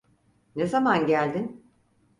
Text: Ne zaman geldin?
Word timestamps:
Ne 0.55 0.65
zaman 0.67 1.07
geldin? 1.07 1.63